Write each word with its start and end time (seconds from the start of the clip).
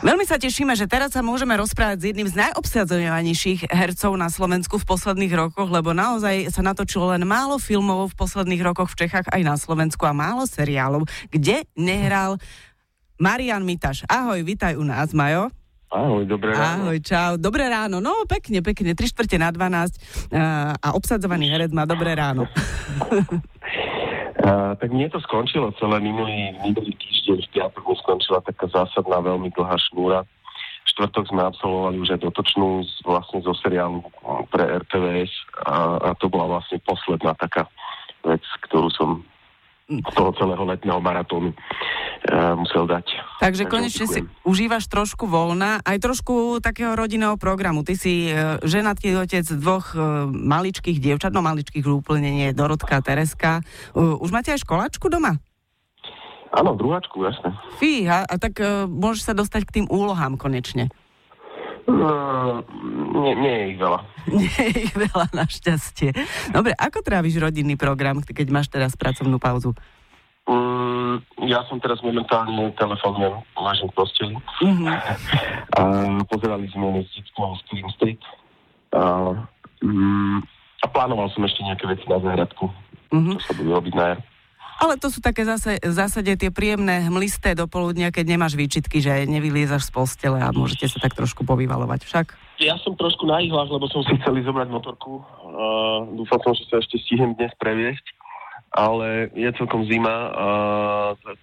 Veľmi 0.00 0.24
sa 0.24 0.40
tešíme, 0.40 0.72
že 0.80 0.88
teraz 0.88 1.12
sa 1.12 1.20
môžeme 1.20 1.52
rozprávať 1.60 1.96
s 2.00 2.04
jedným 2.08 2.24
z 2.24 2.40
najobsadzovanejších 2.40 3.68
hercov 3.68 4.16
na 4.16 4.32
Slovensku 4.32 4.80
v 4.80 4.88
posledných 4.88 5.28
rokoch, 5.36 5.68
lebo 5.68 5.92
naozaj 5.92 6.48
sa 6.48 6.64
natočilo 6.64 7.12
len 7.12 7.28
málo 7.28 7.60
filmov 7.60 8.16
v 8.16 8.18
posledných 8.24 8.64
rokoch 8.64 8.88
v 8.96 9.04
Čechách 9.04 9.28
aj 9.28 9.42
na 9.44 9.60
Slovensku 9.60 10.00
a 10.08 10.16
málo 10.16 10.48
seriálov, 10.48 11.04
kde 11.28 11.68
nehral 11.76 12.40
Marian 13.20 13.60
Mitaš. 13.60 14.08
Ahoj, 14.08 14.40
vitaj 14.40 14.80
u 14.80 14.88
nás, 14.88 15.12
Majo. 15.12 15.52
Ahoj, 15.92 16.24
dobré 16.24 16.54
ráno. 16.56 16.86
Ahoj, 16.88 16.98
čau. 17.02 17.34
Dobré 17.36 17.66
ráno. 17.68 18.00
No, 18.00 18.24
pekne, 18.24 18.64
pekne. 18.64 18.96
3 18.96 19.10
štvrte 19.10 19.36
na 19.36 19.52
12 19.52 19.58
uh, 19.58 20.72
a 20.80 20.88
obsadzovaný 20.94 21.50
herec 21.52 21.74
má 21.76 21.84
dobré 21.84 22.16
ráno. 22.16 22.48
Uh, 24.50 24.74
tak 24.82 24.90
mne 24.90 25.06
to 25.14 25.22
skončilo 25.22 25.70
celé 25.78 26.02
minulý, 26.02 26.50
minulý 26.58 26.90
týždeň, 26.98 27.38
v 27.38 27.50
piatok 27.54 27.86
mi 27.86 27.94
skončila 28.02 28.42
taká 28.42 28.66
zásadná, 28.66 29.22
veľmi 29.22 29.54
dlhá 29.54 29.78
šnúra. 29.78 30.26
Štvrtok 30.90 31.30
sme 31.30 31.46
absolvovali 31.46 32.02
už 32.02 32.18
aj 32.18 32.20
dotočnú 32.26 32.82
z, 32.82 32.92
vlastne 33.06 33.46
zo 33.46 33.54
seriálu 33.54 34.02
pre 34.50 34.66
RTVS 34.82 35.30
a, 35.70 36.02
a 36.02 36.10
to 36.18 36.26
bola 36.26 36.58
vlastne 36.58 36.82
posledná 36.82 37.30
taká 37.38 37.70
vec, 38.26 38.42
ktorú 38.66 38.90
som 38.90 39.22
toho 40.14 40.30
celého 40.38 40.62
letného 40.62 41.02
maratónu 41.02 41.50
uh, 41.50 42.54
musel 42.54 42.86
dať. 42.86 43.06
Takže, 43.42 43.42
Takže 43.42 43.64
konečne 43.66 44.06
si 44.06 44.20
užívaš 44.46 44.86
trošku 44.86 45.26
voľna, 45.26 45.82
aj 45.82 45.98
trošku 45.98 46.62
takého 46.62 46.94
rodinného 46.94 47.34
programu. 47.34 47.82
Ty 47.82 47.98
si 47.98 48.30
uh, 48.30 48.62
ženatý 48.62 49.18
otec 49.18 49.42
dvoch 49.58 49.92
uh, 49.98 50.30
maličkých 50.30 51.02
dievčat, 51.02 51.34
no 51.34 51.42
maličkých 51.42 51.82
úplne 51.90 52.30
nie, 52.30 52.48
Dorotka 52.54 52.98
a 52.98 53.04
Tereska. 53.04 53.66
Uh, 53.92 54.14
už 54.22 54.30
máte 54.30 54.54
aj 54.54 54.62
školačku 54.62 55.10
doma? 55.10 55.42
Áno, 56.50 56.74
druháčku, 56.74 57.22
jasne. 57.22 57.54
Fíha, 57.78 58.26
a 58.26 58.34
tak 58.38 58.58
uh, 58.62 58.86
môžeš 58.86 59.22
sa 59.30 59.34
dostať 59.34 59.62
k 59.66 59.74
tým 59.82 59.86
úlohám 59.90 60.38
konečne. 60.38 60.90
Nie, 63.10 63.34
nie 63.34 63.54
je 63.54 63.64
ich 63.74 63.78
veľa. 63.82 64.00
Nie 64.40 64.60
je 64.70 64.78
ich 64.86 64.94
veľa, 64.94 65.26
našťastie. 65.34 66.14
Dobre, 66.54 66.72
ako 66.78 67.02
tráviš 67.02 67.42
rodinný 67.42 67.74
program, 67.74 68.22
keď 68.22 68.46
máš 68.54 68.70
teraz 68.70 68.94
pracovnú 68.94 69.42
pauzu? 69.42 69.74
Mm, 70.46 71.18
ja 71.50 71.66
som 71.66 71.82
teraz 71.82 71.98
momentálne 72.06 72.70
telefónne 72.78 73.42
v 73.54 73.92
posteli. 73.94 74.34
Mm-hmm. 74.62 74.86
A 75.78 75.80
pozerali 76.30 76.70
sme 76.70 77.02
s 77.02 77.10
detstvom 77.18 77.58
Screen 77.66 77.90
Street. 77.98 78.22
A, 78.94 79.34
mm, 79.82 80.38
a 80.80 80.86
plánoval 80.90 81.30
som 81.34 81.42
ešte 81.46 81.62
nejaké 81.66 81.86
veci 81.86 82.06
na 82.06 82.18
záhradku, 82.18 82.70
mm-hmm. 83.10 83.36
čo 83.38 83.44
sa 83.46 83.54
bude 83.58 83.70
robiť 83.70 83.94
na 83.94 84.04
jar. 84.14 84.20
Ale 84.80 84.96
to 84.96 85.12
sú 85.12 85.20
také 85.20 85.44
zase, 85.44 85.76
v 85.76 85.92
zásade 85.92 86.32
tie 86.40 86.48
príjemné 86.48 87.04
hmlisté 87.04 87.52
dopoludnia, 87.52 88.08
keď 88.08 88.32
nemáš 88.32 88.56
výčitky, 88.56 89.04
že 89.04 89.28
nevyliezaš 89.28 89.86
z 89.86 89.90
postele 89.92 90.40
a 90.40 90.48
môžete 90.56 90.88
sa 90.88 90.96
tak 91.04 91.12
trošku 91.12 91.44
povyvalovať 91.44 92.00
však. 92.08 92.49
Ja 92.60 92.76
som 92.84 92.92
trošku 92.92 93.24
na 93.24 93.40
ihlách, 93.40 93.72
lebo 93.72 93.88
som 93.88 94.04
si 94.04 94.12
chcel 94.20 94.44
zobrať 94.44 94.68
motorku. 94.68 95.24
Uh, 95.40 96.04
dúfal 96.12 96.44
som, 96.44 96.52
že 96.52 96.68
sa 96.68 96.76
ešte 96.76 97.00
stihnem 97.00 97.32
dnes 97.32 97.48
previesť, 97.56 98.04
ale 98.76 99.32
je 99.32 99.48
celkom 99.56 99.88
zima 99.88 100.28
a 100.28 100.46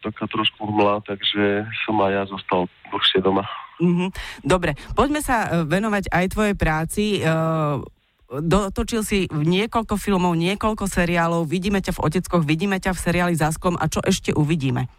taká 0.06 0.30
trošku 0.30 0.62
hmla, 0.62 1.02
takže 1.10 1.66
som 1.84 1.98
aj 2.06 2.12
ja 2.14 2.24
zostal 2.30 2.70
dlhšie 2.94 3.20
doma. 3.26 3.44
Mm-hmm. 3.82 4.10
Dobre, 4.46 4.78
poďme 4.98 5.22
sa 5.22 5.46
e, 5.46 5.70
venovať 5.70 6.10
aj 6.10 6.26
tvojej 6.34 6.56
práci. 6.58 7.04
Uh, 7.22 7.82
dotočil 8.30 9.02
si 9.06 9.20
niekoľko 9.30 9.96
filmov, 10.02 10.34
niekoľko 10.34 10.90
seriálov, 10.90 11.46
vidíme 11.46 11.80
ťa 11.80 11.94
v 11.98 12.04
Oteckoch, 12.10 12.44
vidíme 12.44 12.78
ťa 12.82 12.94
v 12.94 13.00
seriáli 13.00 13.34
za 13.38 13.54
sklom 13.54 13.78
a 13.78 13.86
čo 13.86 14.02
ešte 14.02 14.34
uvidíme? 14.34 14.90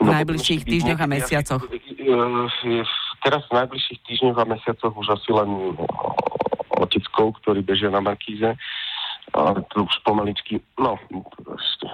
V 0.00 0.06
no, 0.08 0.16
najbližších 0.16 0.64
týždňoch 0.64 1.00
a 1.02 1.06
mesiacoch. 1.06 1.62
Eh, 1.66 2.84
teraz 3.20 3.44
v 3.48 3.56
najbližších 3.60 4.00
týždňoch 4.08 4.38
a 4.40 4.50
mesiacoch 4.50 4.94
už 4.96 5.08
asi 5.14 5.30
len 5.32 5.76
Oteckov, 6.80 7.36
ktorý 7.44 7.60
bežia 7.60 7.92
na 7.92 8.00
Markíze. 8.00 8.56
Ale 9.30 9.62
to 9.70 9.86
už 9.86 9.94
pomaličky, 10.02 10.58
no, 10.74 10.98
ešte, 11.54 11.86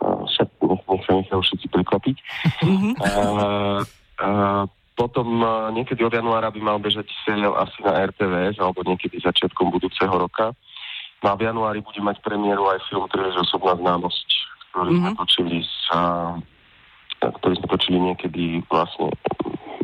však 0.00 0.48
nech, 0.64 1.04
sa 1.04 1.12
nechajú 1.12 1.40
všetci 1.44 1.66
prekvapiť. 1.68 2.16
Mm-hmm. 2.64 2.92
A, 3.04 3.10
a, 4.24 4.28
potom 4.96 5.28
niekedy 5.76 6.00
od 6.02 6.16
januára 6.16 6.48
by 6.48 6.60
mal 6.64 6.80
bežať 6.80 7.06
seriál 7.28 7.52
asi 7.60 7.78
na 7.84 8.00
RTVS, 8.08 8.56
alebo 8.58 8.80
niekedy 8.82 9.20
začiatkom 9.20 9.68
budúceho 9.68 10.10
roka. 10.10 10.56
No 11.20 11.34
a 11.34 11.38
v 11.38 11.52
januári 11.52 11.84
bude 11.84 12.00
mať 12.00 12.22
premiéru 12.24 12.64
aj 12.72 12.80
film, 12.88 13.04
je 13.12 13.42
osobná 13.44 13.76
známosť, 13.76 14.28
ktorý 14.72 14.88
mm-hmm. 14.88 15.04
sme 15.04 15.10
mhm. 15.12 15.18
točili 15.20 15.56
s, 15.60 15.76
ktorý 17.20 17.54
sme 17.60 17.68
točili 17.68 17.98
niekedy 18.00 18.44
vlastne 18.72 19.12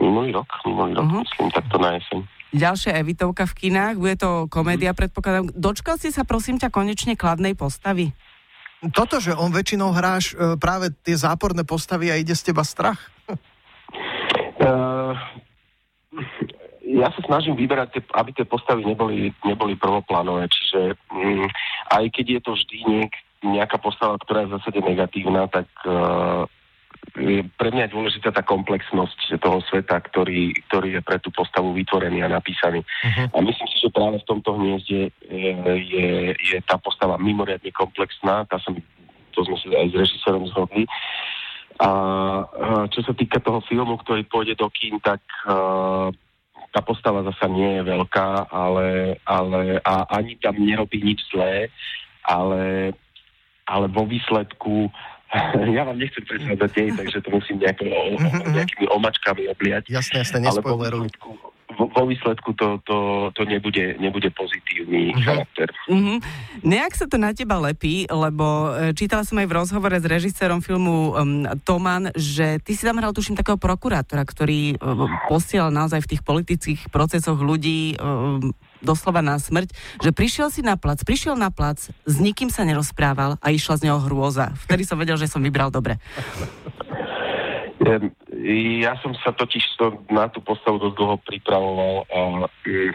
minulý 0.04 0.36
rok, 0.36 0.48
minulý 0.68 0.92
rok, 0.94 1.06
mm-hmm. 1.08 1.22
myslím, 1.24 1.48
takto 1.50 1.76
na 1.80 1.96
jeseň. 1.96 2.18
Ďalšia 2.54 2.92
evitovka 3.02 3.50
v 3.50 3.54
kinách, 3.66 3.98
bude 3.98 4.14
to 4.14 4.46
komédia, 4.46 4.94
mm. 4.94 4.98
predpokladám. 5.00 5.50
Dočkal 5.58 5.98
si 5.98 6.14
sa, 6.14 6.22
prosím 6.22 6.62
ťa, 6.62 6.70
konečne 6.70 7.18
kladnej 7.18 7.58
postavy? 7.58 8.14
Toto, 8.94 9.18
že 9.18 9.34
on 9.34 9.50
väčšinou 9.50 9.90
hráš 9.90 10.36
e, 10.36 10.54
práve 10.60 10.92
tie 11.02 11.16
záporné 11.16 11.64
postavy 11.66 12.12
a 12.12 12.20
ide 12.20 12.36
z 12.36 12.52
teba 12.52 12.62
strach? 12.62 13.00
Uh, 14.60 15.16
ja 16.84 17.10
sa 17.10 17.20
snažím 17.26 17.58
vyberať, 17.58 18.04
aby 18.14 18.30
tie 18.36 18.46
postavy 18.46 18.86
neboli, 18.86 19.34
neboli 19.42 19.74
prvoplánové, 19.74 20.46
čiže 20.46 20.94
um, 21.10 21.48
aj 21.90 22.04
keď 22.12 22.38
je 22.38 22.40
to 22.44 22.52
vždy 22.54 22.76
niek, 22.86 23.12
nejaká 23.44 23.82
postava, 23.82 24.14
ktorá 24.20 24.44
je 24.44 24.48
v 24.52 24.54
zásade 24.56 24.80
negatívna, 24.84 25.50
tak 25.50 25.66
uh, 25.84 26.46
pre 27.54 27.68
mňa 27.70 27.86
je 27.86 27.94
dôležitá 27.94 28.34
tá 28.34 28.42
komplexnosť 28.42 29.38
toho 29.38 29.62
sveta, 29.70 30.02
ktorý, 30.02 30.50
ktorý 30.66 30.98
je 30.98 31.02
pre 31.06 31.22
tú 31.22 31.30
postavu 31.30 31.70
vytvorený 31.70 32.26
a 32.26 32.34
napísaný. 32.34 32.82
Uh-huh. 32.82 33.26
A 33.30 33.36
myslím 33.38 33.68
si, 33.70 33.76
že 33.78 33.94
práve 33.94 34.18
v 34.18 34.28
tomto 34.28 34.58
hniezde 34.58 35.14
je, 35.30 35.52
je, 35.78 36.08
je 36.34 36.58
tá 36.66 36.74
postava 36.74 37.14
mimoriadne 37.14 37.70
komplexná, 37.70 38.42
tá 38.50 38.58
som, 38.58 38.74
to 39.30 39.40
sme 39.46 39.56
sa 39.62 39.66
aj 39.78 39.88
s 39.90 39.94
režisérom 39.94 40.44
zhodli. 40.50 40.90
A 41.78 41.88
čo 42.90 43.02
sa 43.06 43.14
týka 43.14 43.38
toho 43.38 43.62
filmu, 43.66 43.94
ktorý 44.02 44.26
pôjde 44.26 44.54
do 44.58 44.66
kín, 44.70 44.98
tak 45.02 45.22
uh, 45.46 46.10
tá 46.74 46.82
postava 46.82 47.22
zasa 47.30 47.46
nie 47.46 47.78
je 47.78 47.82
veľká, 47.82 48.50
ale, 48.50 49.18
ale 49.26 49.78
a 49.86 50.06
ani 50.18 50.34
tam 50.42 50.58
nerobí 50.58 50.98
nič 50.98 51.22
zlé, 51.30 51.70
ale, 52.26 52.90
ale 53.70 53.86
vo 53.86 54.02
výsledku 54.06 54.90
ja 55.76 55.82
vám 55.82 55.98
nechcem 55.98 56.22
predchádzať 56.24 56.70
jej, 56.72 56.90
takže 56.94 57.18
to 57.22 57.28
musím 57.34 57.56
nejako, 57.60 57.84
mhm, 57.86 58.28
mhm. 58.30 58.52
nejakými 58.54 58.86
omačkami 58.90 59.42
obliať. 59.50 59.84
Jasné, 59.90 60.22
jasné, 60.22 60.38
nespoileruj 60.42 61.08
vo, 61.74 61.90
vo 61.90 62.02
výsledku 62.06 62.54
to, 62.54 62.78
to, 62.86 62.96
to 63.34 63.42
nebude, 63.44 63.98
nebude 63.98 64.30
pozitívny 64.30 65.12
uh-huh. 65.12 65.24
charakter. 65.24 65.68
Uh-huh. 65.90 66.18
Nejak 66.62 66.94
sa 66.94 67.06
to 67.10 67.18
na 67.18 67.34
teba 67.34 67.58
lepí, 67.58 68.06
lebo 68.08 68.72
e, 68.72 68.94
čítala 68.94 69.26
som 69.26 69.38
aj 69.42 69.48
v 69.50 69.56
rozhovore 69.56 69.96
s 69.98 70.06
režisérom 70.06 70.62
filmu 70.62 71.12
um, 71.12 71.44
Toman, 71.66 72.14
že 72.14 72.62
ty 72.62 72.78
si 72.78 72.86
tam 72.86 73.02
hral, 73.02 73.12
tuším, 73.12 73.34
takého 73.34 73.58
prokurátora, 73.58 74.22
ktorý 74.22 74.78
um, 74.78 75.10
posielal 75.26 75.74
naozaj 75.74 76.06
v 76.06 76.10
tých 76.14 76.22
politických 76.22 76.80
procesoch 76.94 77.38
ľudí 77.38 77.98
um, 77.98 78.54
doslova 78.84 79.24
na 79.24 79.40
smrť, 79.40 79.72
že 80.04 80.12
prišiel 80.12 80.52
si 80.52 80.60
na 80.60 80.76
plac, 80.76 81.00
prišiel 81.02 81.34
na 81.34 81.48
plac, 81.48 81.88
s 81.88 82.16
nikým 82.20 82.52
sa 82.52 82.62
nerozprával 82.68 83.40
a 83.40 83.46
išla 83.50 83.80
z 83.80 83.90
neho 83.90 83.98
hrôza. 84.04 84.52
Vtedy 84.68 84.84
som 84.84 85.00
vedel, 85.00 85.16
že 85.16 85.26
som 85.26 85.40
vybral 85.40 85.72
dobre. 85.72 85.96
Ja 88.80 88.96
som 89.04 89.12
sa 89.20 89.32
totiž 89.32 89.64
to, 89.76 90.00
na 90.08 90.28
tú 90.32 90.40
postavu 90.40 90.80
dosť 90.80 90.96
dlho 90.96 91.16
pripravoval 91.20 91.94
a 92.08 92.20
mm, 92.64 92.92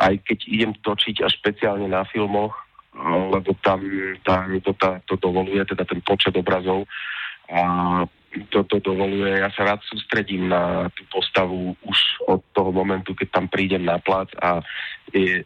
aj 0.00 0.14
keď 0.24 0.38
idem 0.48 0.72
točiť 0.80 1.20
a 1.20 1.28
špeciálne 1.28 1.88
na 1.88 2.08
filmoch, 2.08 2.56
lebo 3.04 3.52
tam 3.60 3.84
tá, 4.22 4.48
to, 4.64 4.72
tá, 4.78 4.90
to 5.04 5.18
dovoluje, 5.18 5.60
teda 5.66 5.84
ten 5.84 6.00
počet 6.00 6.32
obrazov 6.38 6.86
a 7.50 7.62
toto 8.50 8.82
dovoluje. 8.82 9.38
Ja 9.38 9.50
sa 9.54 9.74
rád 9.74 9.80
sústredím 9.86 10.50
na 10.50 10.90
tú 10.94 11.06
postavu 11.10 11.78
už 11.86 11.98
od 12.26 12.40
toho 12.54 12.70
momentu, 12.74 13.14
keď 13.14 13.28
tam 13.30 13.46
prídem 13.46 13.86
na 13.86 13.98
plac 14.02 14.30
a 14.42 14.62
je, 15.14 15.36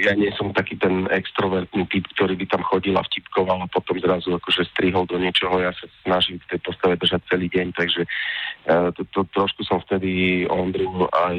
ja 0.00 0.16
nie 0.16 0.32
som 0.34 0.56
taký 0.56 0.80
ten 0.80 1.04
extrovertný 1.12 1.84
typ, 1.92 2.08
ktorý 2.16 2.40
by 2.40 2.46
tam 2.48 2.62
chodil 2.64 2.96
a 2.96 3.04
vtipkoval 3.04 3.60
a 3.60 3.68
potom 3.68 4.00
zrazu 4.00 4.32
akože 4.32 4.64
strihol 4.72 5.04
do 5.04 5.20
niečoho. 5.20 5.60
Ja 5.60 5.76
sa 5.76 5.86
snažím 6.08 6.40
v 6.40 6.56
tej 6.56 6.60
postave 6.64 6.96
držať 6.96 7.20
celý 7.28 7.52
deň, 7.52 7.66
takže 7.76 8.02
uh, 8.08 8.88
to, 8.96 9.04
to, 9.12 9.28
trošku 9.36 9.60
som 9.68 9.84
vtedy 9.84 10.44
Ondru 10.48 11.04
aj 11.12 11.36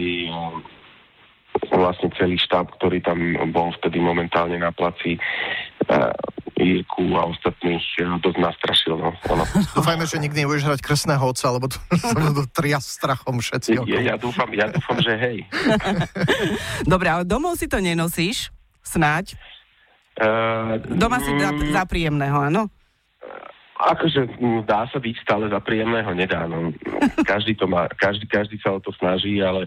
vlastne 1.73 2.09
celý 2.15 2.39
štáb, 2.39 2.71
ktorý 2.79 3.03
tam 3.03 3.19
bol 3.51 3.75
vtedy 3.81 3.99
momentálne 3.99 4.55
na 4.55 4.71
placi, 4.71 5.19
Jirku 6.61 7.17
a 7.17 7.25
ostatných 7.25 7.81
dosť 8.21 8.37
nastrašil. 8.37 8.93
No. 8.93 9.09
Ono. 9.33 9.43
Dúfajme, 9.77 10.05
že 10.05 10.21
nikdy 10.21 10.45
nebudeš 10.45 10.69
hrať 10.69 10.79
kresného 10.85 11.23
otca, 11.25 11.47
lebo 11.49 11.65
to 11.67 11.77
sa 12.01 12.13
budú 12.13 12.45
trias 12.49 12.85
strachom 12.85 13.41
všetci. 13.41 13.81
Ja, 13.89 14.13
ja, 14.13 14.15
dúfam, 14.15 14.49
ja 14.53 14.69
dúfam, 14.69 14.97
že 15.01 15.13
hej. 15.17 15.37
Dobre, 16.91 17.07
ale 17.09 17.23
domov 17.25 17.57
si 17.57 17.65
to 17.65 17.81
nenosíš? 17.81 18.53
Snáď? 18.85 19.37
Uh, 20.21 20.77
Doma 20.91 21.23
si 21.23 21.31
za, 21.39 21.49
za 21.53 21.83
príjemného, 21.87 22.35
áno? 22.35 22.67
Akože 23.81 24.29
mm, 24.37 24.69
dá 24.69 24.85
sa 24.93 25.01
byť 25.01 25.15
stále 25.25 25.49
za 25.49 25.57
príjemného, 25.57 26.13
nedá. 26.13 26.45
No. 26.45 26.69
Každý, 27.25 27.57
to 27.57 27.65
má, 27.65 27.89
každý, 27.97 28.29
každý 28.29 28.61
sa 28.61 28.77
o 28.77 28.79
to 28.79 28.93
snaží, 28.93 29.41
ale, 29.41 29.65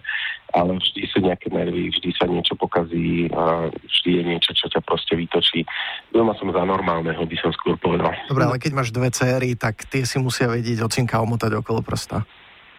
ale 0.55 0.79
vždy 0.79 1.03
sú 1.11 1.19
nejaké 1.19 1.51
nervy, 1.51 1.91
vždy 1.91 2.15
sa 2.15 2.23
niečo 2.23 2.55
pokazí, 2.55 3.27
a 3.35 3.67
vždy 3.67 4.09
je 4.15 4.23
niečo, 4.23 4.51
čo 4.55 4.71
ťa 4.71 4.79
proste 4.87 5.19
vytočí. 5.19 5.67
Doma 6.15 6.31
som 6.39 6.47
za 6.47 6.63
normálneho, 6.63 7.27
by 7.27 7.37
som 7.43 7.51
skôr 7.59 7.75
povedal. 7.75 8.15
Dobre, 8.31 8.47
ale 8.47 8.55
keď 8.55 8.71
máš 8.71 8.95
dve 8.95 9.11
céry, 9.11 9.59
tak 9.59 9.83
tie 9.91 10.07
si 10.07 10.15
musia 10.15 10.47
vedieť 10.47 10.87
ocinka 10.87 11.19
omotať 11.19 11.59
okolo 11.59 11.83
prsta. 11.83 12.23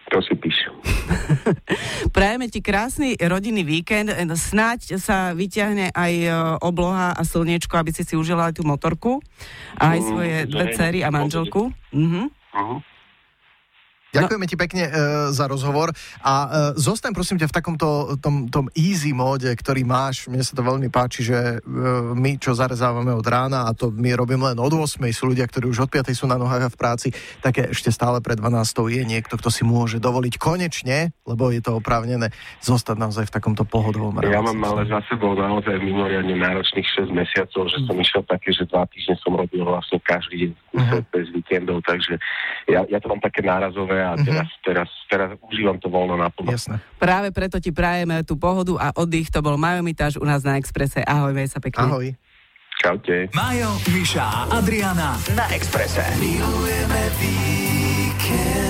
To 0.09 0.17
si 0.25 0.33
píš. 0.33 0.56
Prajeme 2.15 2.47
ti 2.51 2.59
krásny 2.59 3.15
rodinný 3.17 3.63
víkend. 3.63 4.11
Snáď 4.35 4.99
sa 4.99 5.31
vyťahne 5.33 5.91
aj 5.91 6.13
e, 6.13 6.29
obloha 6.61 7.13
a 7.15 7.21
slniečko, 7.23 7.77
aby 7.79 7.91
si 7.95 8.03
si 8.03 8.13
užila 8.17 8.51
aj 8.51 8.61
tú 8.61 8.63
motorku 8.67 9.19
a 9.77 9.95
aj 9.95 9.99
Mm, 9.99 10.07
svoje 10.07 10.35
dve 10.47 10.65
cery 10.75 10.99
a 11.03 11.09
manželku. 11.09 11.73
Mhm. 11.93 12.29
Uh-huh. 12.57 12.79
Ďakujeme 14.17 14.45
ti 14.49 14.55
pekne 14.57 14.83
e, 14.87 14.91
za 15.29 15.45
rozhovor 15.45 15.93
a 16.25 16.33
e, 16.33 16.47
zostaň 16.79 17.13
prosím 17.13 17.37
ťa 17.37 17.47
v 17.49 17.55
takomto 17.55 17.87
tom, 18.17 18.49
tom 18.49 18.65
easy 18.73 19.13
móde, 19.13 19.49
ktorý 19.53 19.85
máš. 19.85 20.25
Mne 20.25 20.41
sa 20.41 20.57
to 20.57 20.65
veľmi 20.65 20.89
páči, 20.89 21.21
že 21.21 21.37
e, 21.37 21.57
my, 22.17 22.41
čo 22.41 22.57
zarezávame 22.57 23.13
od 23.13 23.23
rána 23.23 23.69
a 23.69 23.71
to 23.77 23.93
my 23.93 24.17
robíme 24.17 24.53
len 24.53 24.57
od 24.57 24.73
8, 24.73 25.05
sú 25.13 25.29
ľudia, 25.29 25.45
ktorí 25.45 25.69
už 25.69 25.85
od 25.85 25.89
5 25.93 26.13
sú 26.17 26.25
na 26.25 26.35
nohách 26.35 26.67
a 26.67 26.73
v 26.73 26.77
práci, 26.77 27.07
tak 27.39 27.61
ešte 27.61 27.93
stále 27.93 28.19
pred 28.19 28.37
12 28.39 28.65
je 28.89 29.03
niekto, 29.05 29.37
kto 29.37 29.49
si 29.53 29.61
môže 29.61 30.01
dovoliť 30.01 30.41
konečne, 30.41 31.13
lebo 31.25 31.53
je 31.53 31.61
to 31.61 31.77
oprávnené, 31.77 32.33
zostať 32.65 32.97
naozaj 32.97 33.25
v 33.29 33.33
takomto 33.37 33.63
pohodovom 33.67 34.17
Ja 34.25 34.41
rámci. 34.41 34.57
mám 34.57 34.61
ale 34.73 34.89
za 34.89 34.99
sebou 35.11 35.37
naozaj 35.37 35.77
mimoriadne 35.81 36.33
náročných 36.33 36.87
6 37.05 37.13
mesiacov, 37.13 37.69
že 37.69 37.77
som 37.85 37.95
išiel 37.97 38.23
také, 38.25 38.49
že 38.53 38.65
dva 38.65 38.89
týždne 38.89 39.15
som 39.21 39.33
robil 39.37 39.61
vlastne 39.61 40.01
každý 40.01 40.49
deň 40.49 40.51
Mhm. 40.77 40.97
bez 41.09 41.25
víkendov, 41.33 41.81
takže 41.81 42.21
ja, 42.69 42.85
ja 42.85 43.01
to 43.01 43.09
mám 43.09 43.17
také 43.17 43.41
nárazové 43.41 43.97
a 44.11 44.15
teraz, 44.15 44.47
teraz, 44.63 44.89
teraz 45.11 45.29
užívam 45.41 45.75
to 45.81 45.91
voľno 45.91 46.15
naplno. 46.15 46.53
Jasné. 46.53 46.79
Práve 47.01 47.33
preto 47.33 47.57
ti 47.57 47.73
prajeme 47.73 48.23
tú 48.23 48.39
pohodu 48.39 48.77
a 48.79 48.87
oddych. 48.95 49.27
To 49.33 49.43
bol 49.43 49.59
Majo 49.59 49.81
Mitáš 49.83 50.15
u 50.21 50.25
nás 50.27 50.45
na 50.45 50.55
Exprese. 50.55 51.03
Ahoj, 51.03 51.33
mej 51.33 51.51
sa 51.51 51.59
pekne. 51.59 51.83
Ahoj. 51.83 52.13
Čaute. 52.77 53.33
Majo, 53.33 53.73
Miša 53.89 54.21
a 54.21 54.41
Adriana 54.61 55.17
na 55.33 55.49
Exprese. 55.49 56.05
Milujeme 56.21 57.01
víkend. 57.17 58.66